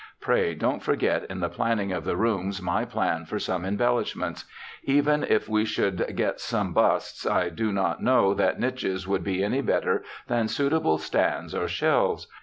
Pray, 0.19 0.55
don't 0.55 0.81
forget 0.81 1.25
in 1.25 1.41
the 1.41 1.47
planning 1.47 1.91
of 1.91 2.05
the 2.05 2.17
rooms 2.17 2.59
my 2.59 2.83
plan 2.83 3.23
for 3.23 3.37
some 3.37 3.63
embellishments. 3.63 4.45
Even 4.81 5.23
if 5.23 5.47
we 5.47 5.63
should 5.63 6.15
get 6.15 6.39
some 6.39 6.73
busts 6.73 7.23
I 7.27 7.49
do 7.49 7.71
not 7.71 8.01
know 8.01 8.33
that 8.33 8.59
niches 8.59 9.07
would 9.07 9.23
be 9.23 9.43
any 9.43 9.61
better 9.61 10.03
than 10.25 10.47
suitable 10.47 10.97
stands 10.97 11.53
or 11.53 11.67
shelves. 11.67 12.25